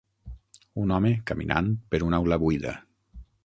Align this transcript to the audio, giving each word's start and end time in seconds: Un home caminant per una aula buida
Un 0.83 0.93
home 0.95 1.11
caminant 1.33 1.69
per 1.95 2.03
una 2.09 2.21
aula 2.23 2.41
buida 2.47 2.77